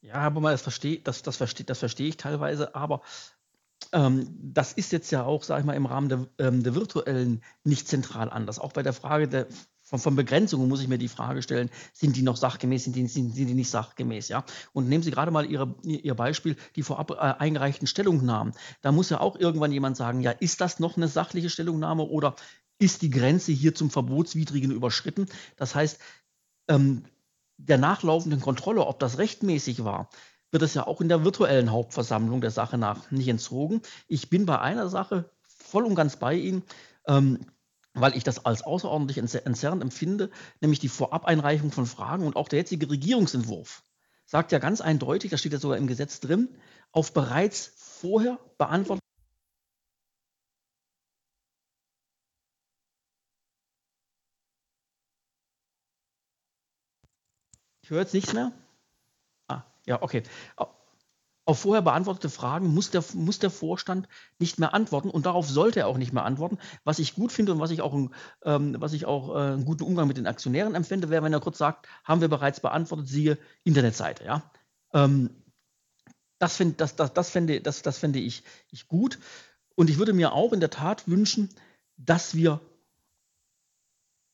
[0.03, 3.01] Ja, aber mal, das verstehe das, das versteh, das versteh ich teilweise, aber
[3.93, 7.43] ähm, das ist jetzt ja auch, sage ich mal, im Rahmen der, ähm, der virtuellen
[7.63, 8.59] nicht zentral anders.
[8.59, 9.47] Auch bei der Frage der,
[9.81, 13.07] von, von, Begrenzungen muss ich mir die Frage stellen, sind die noch sachgemäß, sind die,
[13.07, 14.45] sind, sind die nicht sachgemäß, ja?
[14.73, 18.55] Und nehmen Sie gerade mal Ihre, Ihr Beispiel, die vorab äh, eingereichten Stellungnahmen.
[18.83, 22.35] Da muss ja auch irgendwann jemand sagen, ja, ist das noch eine sachliche Stellungnahme oder
[22.79, 25.27] ist die Grenze hier zum Verbotswidrigen überschritten.
[25.57, 25.99] Das heißt,
[26.69, 27.05] ähm,
[27.57, 30.09] der nachlaufenden Kontrolle, ob das rechtmäßig war,
[30.51, 33.83] wird es ja auch in der virtuellen Hauptversammlung der Sache nach nicht entzogen.
[34.09, 36.63] Ich bin bei einer Sache voll und ganz bei Ihnen,
[37.07, 37.47] ähm,
[37.93, 42.61] weil ich das als außerordentlich entzerrend empfinde, nämlich die Vorabeinreichung von Fragen und auch der
[42.61, 43.83] jetzige Regierungsentwurf
[44.27, 46.49] sagt ja ganz eindeutig, das steht ja sogar im Gesetz drin,
[46.93, 49.04] auf bereits vorher beantwortete
[57.85, 58.51] Ich höre jetzt nichts mehr.
[59.47, 60.23] Ah, ja, okay.
[61.45, 65.81] Auf vorher beantwortete Fragen muss der, muss der Vorstand nicht mehr antworten und darauf sollte
[65.81, 66.57] er auch nicht mehr antworten.
[66.85, 67.93] Was ich gut finde und was ich auch,
[68.43, 71.41] ähm, was ich auch äh, einen guten Umgang mit den Aktionären empfinde, wäre, wenn er
[71.41, 74.25] kurz sagt, haben wir bereits beantwortet, siehe Internetseite.
[74.25, 74.51] Ja?
[74.95, 75.29] Ähm,
[76.39, 79.19] das, find, das, das, das, fände, das, das fände ich, ich gut.
[79.75, 81.51] Und ich würde mir auch in der Tat wünschen,
[81.99, 82.61] dass wir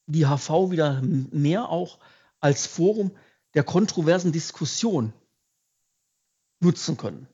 [0.06, 1.98] die HV wieder mehr auch
[2.38, 3.10] als Forum
[3.54, 5.12] der kontroversen Diskussion
[6.60, 7.26] nutzen können.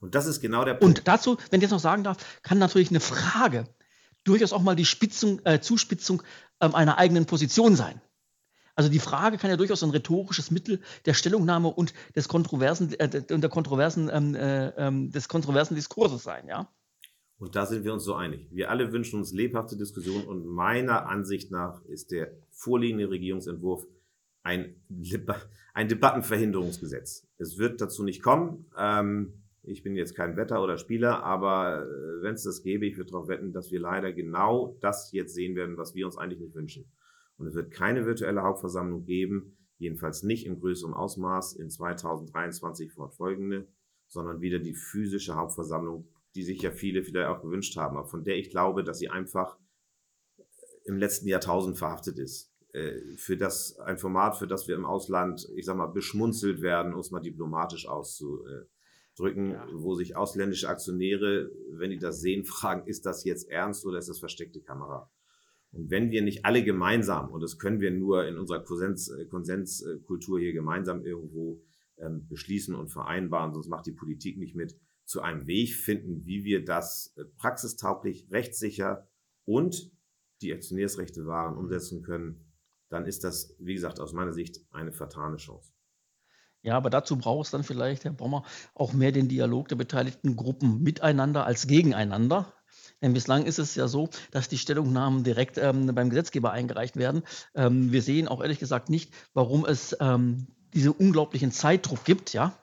[0.00, 0.98] Und das ist genau der Punkt.
[0.98, 3.66] Und dazu, wenn ich jetzt noch sagen darf, kann natürlich eine Frage
[4.24, 6.22] durchaus auch mal die Spitzung, äh, Zuspitzung
[6.58, 8.00] äh, einer eigenen Position sein.
[8.74, 13.08] Also die Frage kann ja durchaus ein rhetorisches Mittel der Stellungnahme und des kontroversen, äh,
[13.08, 16.68] der kontroversen, ähm, äh, ähm, des kontroversen Diskurses sein, ja.
[17.38, 18.48] Und da sind wir uns so einig.
[18.50, 23.86] Wir alle wünschen uns lebhafte Diskussionen und meiner Ansicht nach ist der vorliegende Regierungsentwurf
[24.44, 24.76] ein,
[25.72, 27.26] ein Debattenverhinderungsgesetz.
[27.38, 28.70] Es wird dazu nicht kommen.
[28.78, 32.96] Ähm, ich bin jetzt kein Wetter oder Spieler, aber äh, wenn es das gäbe, ich
[32.96, 36.40] würde darauf wetten, dass wir leider genau das jetzt sehen werden, was wir uns eigentlich
[36.40, 36.92] nicht wünschen.
[37.36, 43.66] Und es wird keine virtuelle Hauptversammlung geben, jedenfalls nicht im größeren Ausmaß in 2023 fortfolgende,
[44.06, 48.22] sondern wieder die physische Hauptversammlung, die sich ja viele vielleicht auch gewünscht haben, aber von
[48.24, 49.58] der ich glaube, dass sie einfach
[50.84, 52.53] im letzten Jahrtausend verhaftet ist.
[52.74, 56.92] Äh, für das ein Format, für das wir im Ausland, ich sag mal, beschmunzelt werden,
[56.92, 59.64] um es mal diplomatisch auszudrücken, ja.
[59.72, 64.08] wo sich ausländische Aktionäre, wenn die das sehen, fragen, ist das jetzt ernst oder ist
[64.08, 65.08] das versteckte Kamera?
[65.70, 70.40] Und wenn wir nicht alle gemeinsam, und das können wir nur in unserer äh, Konsenskultur
[70.40, 71.62] hier gemeinsam irgendwo
[71.98, 76.42] ähm, beschließen und vereinbaren, sonst macht die Politik nicht mit, zu einem Weg finden, wie
[76.42, 79.08] wir das äh, praxistauglich, rechtssicher
[79.44, 79.92] und
[80.42, 82.43] die Aktionärsrechte wahren umsetzen können,
[82.94, 85.72] dann ist das, wie gesagt, aus meiner Sicht eine vertane Chance.
[86.62, 90.36] Ja, aber dazu braucht es dann vielleicht, Herr Bommer, auch mehr den Dialog der beteiligten
[90.36, 92.54] Gruppen miteinander als gegeneinander.
[93.02, 97.22] Denn bislang ist es ja so, dass die Stellungnahmen direkt ähm, beim Gesetzgeber eingereicht werden.
[97.54, 102.56] Ähm, wir sehen auch ehrlich gesagt nicht, warum es ähm, diesen unglaublichen Zeitdruck gibt, ja,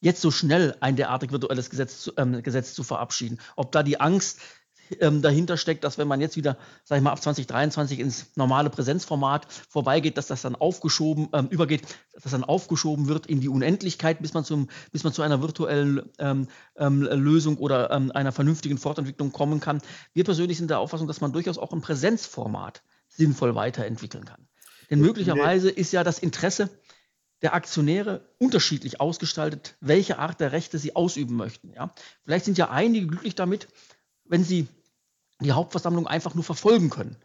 [0.00, 3.38] jetzt so schnell ein derartig virtuelles Gesetz, ähm, Gesetz zu verabschieden.
[3.54, 4.40] Ob da die Angst
[5.00, 8.70] ähm, dahinter steckt, dass wenn man jetzt wieder, sag ich mal, ab 2023 ins normale
[8.70, 13.48] Präsenzformat vorbeigeht, dass das dann aufgeschoben ähm, übergeht, dass das dann aufgeschoben wird in die
[13.48, 18.32] Unendlichkeit, bis man zum, bis man zu einer virtuellen ähm, ähm, Lösung oder ähm, einer
[18.32, 19.80] vernünftigen Fortentwicklung kommen kann.
[20.12, 24.46] Wir persönlich sind der Auffassung, dass man durchaus auch im Präsenzformat sinnvoll weiterentwickeln kann.
[24.90, 26.68] Denn möglicherweise ist ja das Interesse
[27.42, 31.72] der Aktionäre unterschiedlich ausgestaltet, welche Art der Rechte sie ausüben möchten.
[31.72, 31.92] Ja?
[32.24, 33.68] Vielleicht sind ja einige glücklich damit,
[34.24, 34.68] wenn sie
[35.40, 37.16] die Hauptversammlung einfach nur verfolgen können.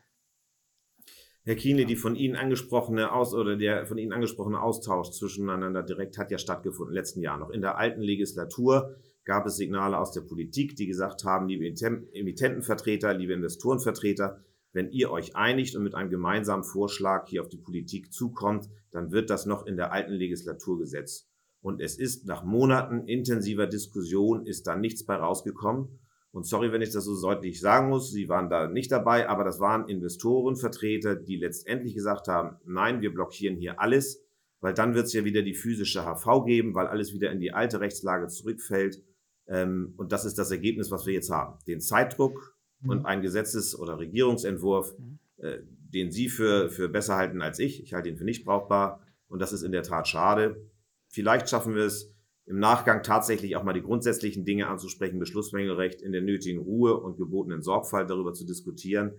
[1.43, 6.17] Herr Kiene, die von Ihnen angesprochene Aus oder der von Ihnen angesprochene Austausch zwischeneinander direkt
[6.17, 7.51] hat ja stattgefunden im letzten Jahr noch.
[7.51, 13.13] In der alten Legislatur gab es Signale aus der Politik, die gesagt haben, liebe Emittentenvertreter,
[13.13, 14.39] liebe Investorenvertreter,
[14.73, 19.11] wenn ihr euch einigt und mit einem gemeinsamen Vorschlag hier auf die Politik zukommt, dann
[19.11, 21.29] wird das noch in der alten Legislatur gesetzt.
[21.61, 25.99] Und es ist nach Monaten intensiver Diskussion ist da nichts bei rausgekommen.
[26.35, 29.45] Und sorry, wenn ich das so deutlich sagen muss, Sie waren da nicht dabei, aber
[29.45, 34.21] das waren Investorenvertreter, die letztendlich gesagt haben, nein, wir blockieren hier alles,
[34.59, 37.53] weil dann wird es ja wieder die physische HV geben, weil alles wieder in die
[37.53, 39.01] alte Rechtslage zurückfällt.
[39.47, 41.57] Ähm, und das ist das Ergebnis, was wir jetzt haben.
[41.67, 42.89] Den Zeitdruck mhm.
[42.89, 45.19] und einen Gesetzes- oder Regierungsentwurf, mhm.
[45.37, 47.81] äh, den Sie für, für besser halten als ich.
[47.81, 49.01] Ich halte ihn für nicht brauchbar.
[49.29, 50.69] Und das ist in der Tat schade.
[51.07, 52.13] Vielleicht schaffen wir es,
[52.45, 57.17] im Nachgang tatsächlich auch mal die grundsätzlichen Dinge anzusprechen, Beschlussmängelrecht in der nötigen Ruhe und
[57.17, 59.13] gebotenen Sorgfalt darüber zu diskutieren.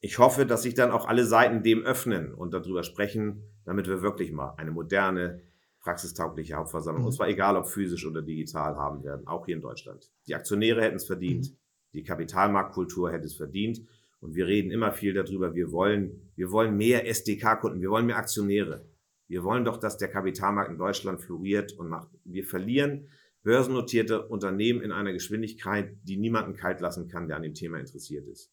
[0.00, 4.00] Ich hoffe, dass sich dann auch alle Seiten dem öffnen und darüber sprechen, damit wir
[4.00, 5.42] wirklich mal eine moderne,
[5.80, 7.08] praxistaugliche Hauptversammlung, mhm.
[7.08, 10.10] und zwar egal ob physisch oder digital, haben werden, auch hier in Deutschland.
[10.26, 11.56] Die Aktionäre hätten es verdient, mhm.
[11.94, 13.80] die Kapitalmarktkultur hätte es verdient
[14.20, 18.16] und wir reden immer viel darüber, wir wollen, wir wollen mehr SDK-Kunden, wir wollen mehr
[18.16, 18.86] Aktionäre.
[19.28, 22.08] Wir wollen doch, dass der Kapitalmarkt in Deutschland floriert und macht.
[22.24, 23.08] Wir verlieren
[23.42, 28.26] börsennotierte Unternehmen in einer Geschwindigkeit, die niemanden kalt lassen kann, der an dem Thema interessiert
[28.26, 28.52] ist.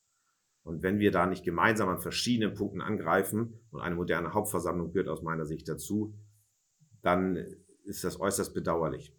[0.63, 5.09] Und wenn wir da nicht gemeinsam an verschiedenen Punkten angreifen, und eine moderne Hauptversammlung gehört
[5.09, 6.13] aus meiner Sicht dazu,
[7.01, 7.35] dann
[7.83, 9.13] ist das äußerst bedauerlich.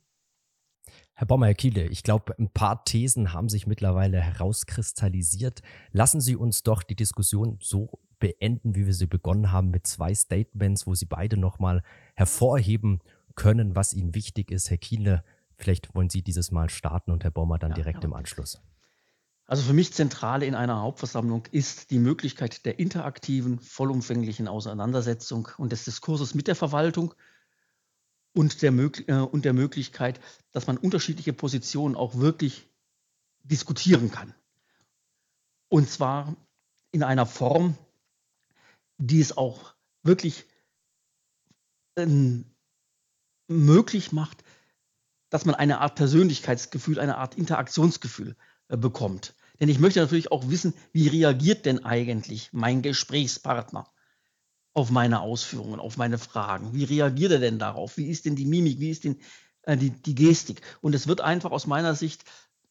[1.14, 5.62] Herr Bommer, Herr Kiele, ich glaube, ein paar Thesen haben sich mittlerweile herauskristallisiert.
[5.92, 10.14] Lassen Sie uns doch die Diskussion so beenden, wie wir sie begonnen haben, mit zwei
[10.14, 11.82] Statements, wo Sie beide nochmal
[12.14, 13.00] hervorheben
[13.34, 14.70] können, was Ihnen wichtig ist.
[14.70, 15.22] Herr Kiele,
[15.56, 18.08] vielleicht wollen Sie dieses Mal starten und Herr Bommer dann ja, direkt ja.
[18.08, 18.60] im Anschluss.
[19.46, 25.70] Also für mich zentral in einer Hauptversammlung ist die Möglichkeit der interaktiven, vollumfänglichen Auseinandersetzung und
[25.70, 27.14] des Diskurses mit der Verwaltung
[28.34, 32.68] und der, äh, und der Möglichkeit, dass man unterschiedliche Positionen auch wirklich
[33.44, 34.34] diskutieren kann.
[35.68, 36.34] Und zwar
[36.90, 37.76] in einer Form,
[38.98, 40.44] die es auch wirklich
[41.96, 42.44] ähm,
[43.48, 44.44] möglich macht,
[45.30, 48.36] dass man eine Art Persönlichkeitsgefühl, eine Art Interaktionsgefühl
[48.68, 49.34] äh, bekommt.
[49.60, 53.90] Denn ich möchte natürlich auch wissen, wie reagiert denn eigentlich mein Gesprächspartner?
[54.76, 56.74] auf meine Ausführungen, auf meine Fragen?
[56.74, 57.96] Wie reagiert er denn darauf?
[57.96, 58.78] Wie ist denn die Mimik?
[58.78, 59.16] Wie ist denn
[59.62, 60.60] äh, die, die Gestik?
[60.82, 62.24] Und es wird einfach aus meiner Sicht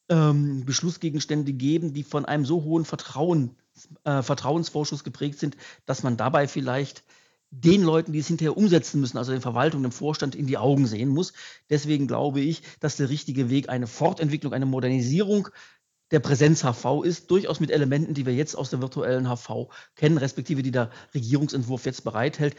[0.08, 3.56] ähm, Beschlussgegenstände geben, die von einem so hohen Vertrauen,
[4.04, 7.04] äh, Vertrauensvorschuss geprägt sind, dass man dabei vielleicht
[7.50, 10.86] den Leuten, die es hinterher umsetzen müssen, also den Verwaltung, dem Vorstand, in die Augen
[10.86, 11.32] sehen muss.
[11.70, 15.48] Deswegen glaube ich, dass der richtige Weg eine Fortentwicklung, eine Modernisierung
[16.10, 20.62] der Präsenz-HV ist, durchaus mit Elementen, die wir jetzt aus der virtuellen HV kennen, respektive
[20.62, 22.56] die der Regierungsentwurf jetzt bereithält,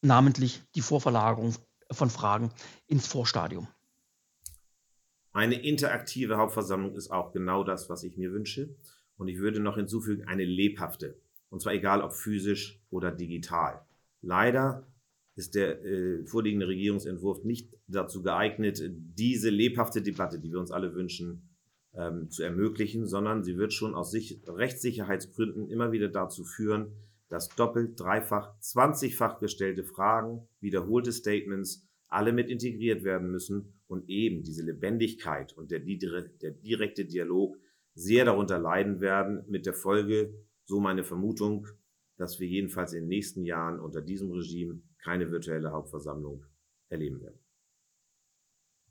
[0.00, 1.54] namentlich die Vorverlagerung
[1.90, 2.50] von Fragen
[2.86, 3.68] ins Vorstadium.
[5.32, 8.74] Eine interaktive Hauptversammlung ist auch genau das, was ich mir wünsche.
[9.16, 11.16] Und ich würde noch hinzufügen, eine lebhafte.
[11.48, 13.80] Und zwar egal ob physisch oder digital.
[14.20, 14.86] Leider
[15.36, 20.94] ist der äh, vorliegende Regierungsentwurf nicht dazu geeignet, diese lebhafte Debatte, die wir uns alle
[20.94, 21.48] wünschen,
[21.94, 26.92] ähm, zu ermöglichen, sondern sie wird schon aus Sich Rechtssicherheitsgründen immer wieder dazu führen,
[27.28, 34.42] dass doppelt, dreifach, zwanzigfach gestellte Fragen, wiederholte Statements alle mit integriert werden müssen und eben
[34.42, 37.56] diese Lebendigkeit und der, der direkte Dialog
[37.96, 40.32] sehr darunter leiden werden, mit der Folge,
[40.64, 41.66] so meine Vermutung,
[42.16, 46.46] dass wir jedenfalls in den nächsten Jahren unter diesem Regime keine virtuelle Hauptversammlung
[46.88, 47.40] erleben werden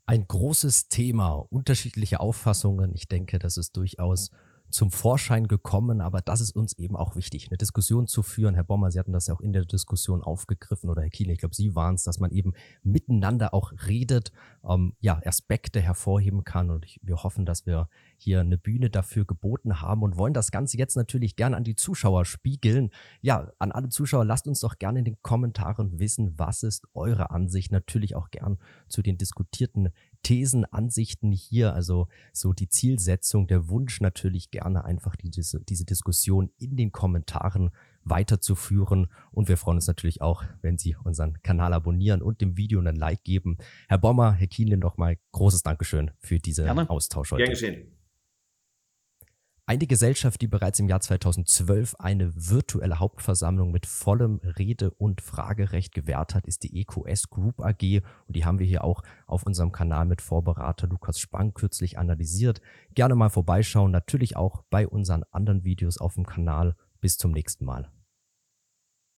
[0.06, 2.94] ein großes Thema, unterschiedliche Auffassungen.
[2.94, 4.30] Ich denke, das ist durchaus
[4.70, 8.54] zum Vorschein gekommen, aber das ist uns eben auch wichtig, eine Diskussion zu führen.
[8.54, 11.38] Herr Bommer, Sie hatten das ja auch in der Diskussion aufgegriffen oder Herr Kiel, ich
[11.38, 12.52] glaube, Sie waren es, dass man eben
[12.82, 14.32] miteinander auch redet,
[14.68, 19.24] ähm, ja, Aspekte hervorheben kann und ich, wir hoffen, dass wir hier eine Bühne dafür
[19.24, 22.90] geboten haben und wollen das Ganze jetzt natürlich gerne an die Zuschauer spiegeln.
[23.20, 27.30] Ja, an alle Zuschauer, lasst uns doch gerne in den Kommentaren wissen, was ist eure
[27.30, 29.90] Ansicht, natürlich auch gern zu den diskutierten
[30.26, 36.50] Thesen, Ansichten hier, also so die Zielsetzung, der Wunsch natürlich gerne einfach diese, diese Diskussion
[36.58, 37.70] in den Kommentaren
[38.02, 39.06] weiterzuführen.
[39.30, 42.96] Und wir freuen uns natürlich auch, wenn Sie unseren Kanal abonnieren und dem Video einen
[42.96, 43.56] Like geben.
[43.88, 47.44] Herr Bommer, Herr Kienle, nochmal großes Dankeschön für diesen Austausch heute.
[47.44, 47.95] Gern geschehen.
[49.68, 55.92] Eine Gesellschaft, die bereits im Jahr 2012 eine virtuelle Hauptversammlung mit vollem Rede- und Fragerecht
[55.92, 59.72] gewährt hat, ist die EQS Group AG und die haben wir hier auch auf unserem
[59.72, 62.60] Kanal mit Vorberater Lukas Spang kürzlich analysiert.
[62.94, 66.76] Gerne mal vorbeischauen, natürlich auch bei unseren anderen Videos auf dem Kanal.
[67.00, 67.90] Bis zum nächsten Mal.